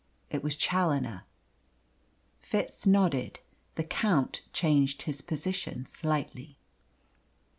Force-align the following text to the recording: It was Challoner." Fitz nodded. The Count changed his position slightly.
It 0.31 0.41
was 0.41 0.55
Challoner." 0.55 1.25
Fitz 2.39 2.87
nodded. 2.87 3.39
The 3.75 3.83
Count 3.83 4.41
changed 4.51 5.03
his 5.03 5.21
position 5.21 5.85
slightly. 5.85 6.57